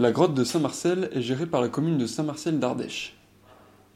[0.00, 3.18] La grotte de Saint-Marcel est gérée par la commune de Saint-Marcel d'Ardèche.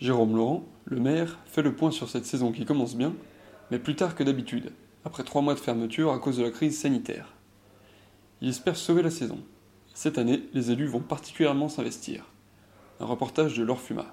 [0.01, 3.15] Jérôme Laurent, le maire, fait le point sur cette saison qui commence bien,
[3.71, 4.75] mais plus tard que d'habitude,
[5.07, 7.33] après trois mois de fermeture à cause de la crise sanitaire.
[8.43, 9.39] Il espère sauver la saison.
[9.95, 12.27] Cette année, les élus vont particulièrement s'investir.
[13.01, 14.13] Un reportage de Laure Fuma.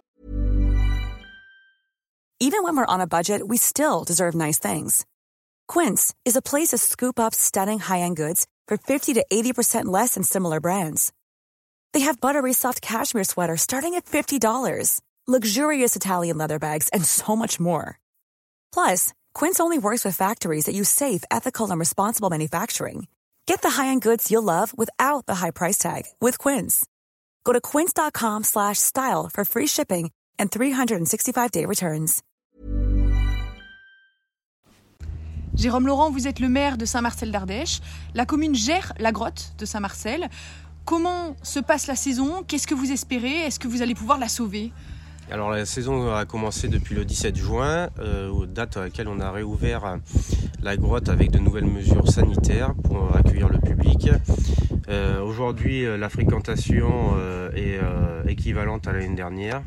[2.39, 5.03] Even when we're on a budget, we still deserve nice things.
[5.67, 10.13] Quince is a place to scoop up stunning high-end goods for 50 to 80% less
[10.13, 11.11] than similar brands.
[11.93, 17.35] They have buttery soft cashmere sweaters starting at $50, luxurious Italian leather bags, and so
[17.35, 17.99] much more.
[18.73, 23.07] Plus, Quince only works with factories that use safe, ethical, and responsible manufacturing.
[23.45, 26.85] Get the high-end goods you'll love without the high price tag with Quince.
[27.43, 32.23] Go to quince.com/style for free shipping and 365-day returns.
[35.57, 37.81] Jérôme Laurent, vous êtes le maire de Saint-Marcel d'Ardèche.
[38.15, 40.29] La commune gère la grotte de Saint-Marcel.
[40.85, 42.43] Comment se passe la saison?
[42.47, 43.45] Qu'est-ce que vous espérez?
[43.45, 44.71] Est-ce que vous allez pouvoir la sauver?
[45.31, 49.31] Alors la saison a commencé depuis le 17 juin, euh, date à laquelle on a
[49.31, 49.99] réouvert
[50.61, 54.09] la grotte avec de nouvelles mesures sanitaires pour accueillir le public.
[54.89, 57.79] Euh, aujourd'hui, euh, la fréquentation euh, est
[58.29, 59.61] équivalente à l'année dernière.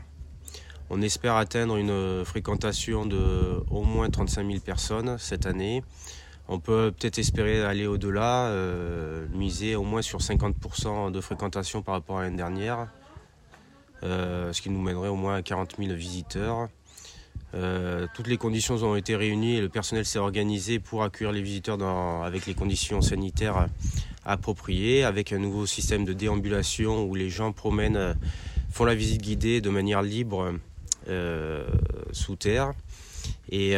[0.91, 5.83] On espère atteindre une fréquentation de au moins 35 000 personnes cette année.
[6.49, 8.53] On peut peut-être espérer aller au-delà,
[9.33, 12.89] miser au moins sur 50% de fréquentation par rapport à l'année dernière.
[14.05, 16.69] Euh, ce qui nous mènerait au moins à 40 000 visiteurs.
[17.55, 21.41] Euh, toutes les conditions ont été réunies et le personnel s'est organisé pour accueillir les
[21.41, 21.81] visiteurs
[22.23, 23.69] avec les conditions sanitaires
[24.27, 28.15] appropriées, avec un nouveau système de déambulation où les gens promènent, euh,
[28.71, 30.53] font la visite guidée de manière libre
[32.13, 32.73] sous terre
[33.51, 33.77] et,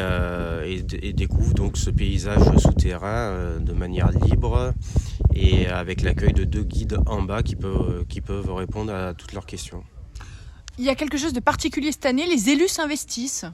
[1.13, 4.73] découvrent donc ce paysage souterrain de manière libre
[5.35, 9.85] et avec l'accueil de deux guides en bas qui peuvent répondre à toutes leurs questions.
[10.79, 13.47] Il y a quelque chose de particulier cette année, les élus s'investissent.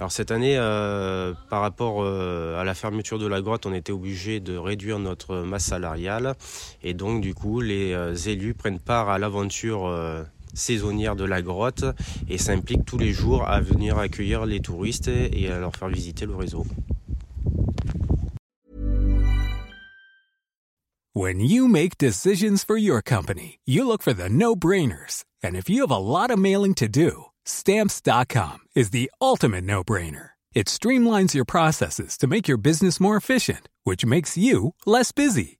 [0.00, 3.92] Alors cette année, euh, par rapport euh, à la fermeture de la grotte, on était
[3.92, 6.34] obligé de réduire notre masse salariale
[6.82, 9.80] et donc du coup les euh, élus prennent part à l'aventure
[10.54, 11.84] saisonnière de la grotte
[12.28, 16.26] et s'impliquent tous les jours à venir accueillir les touristes et à leur faire visiter
[16.26, 16.64] le réseau.
[21.12, 25.24] When you make decisions for your company, you look for the no-brainers.
[25.42, 30.30] And if you have a lot of mailing to do, stamps.com is the ultimate no-brainer.
[30.54, 35.59] It streamlines your processes to make your business more efficient, which makes you less busy.